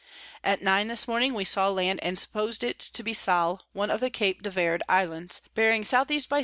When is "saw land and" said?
1.45-2.17